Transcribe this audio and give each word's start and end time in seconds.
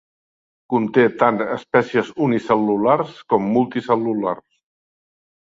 Conté 0.73 1.03
tant 1.19 1.37
espècies 1.55 2.09
unicel·lulars 2.29 3.13
com 3.35 3.47
multicel·lulars. 3.59 4.43